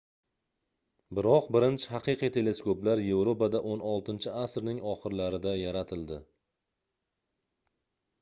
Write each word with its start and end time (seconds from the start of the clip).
biroq 1.17 1.49
birinchi 1.55 1.91
haqiqiy 1.95 2.31
teleskoplar 2.37 3.01
yevropada 3.07 3.61
xvi 3.73 4.31
asrning 4.45 4.81
oxirlarida 4.93 5.53
yaratildi 5.65 6.19